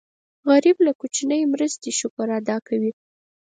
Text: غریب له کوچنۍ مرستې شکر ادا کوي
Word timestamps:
غریب 0.49 0.77
له 0.85 0.91
کوچنۍ 0.99 1.41
مرستې 1.53 1.89
شکر 1.99 2.27
ادا 2.39 2.57
کوي 2.67 2.91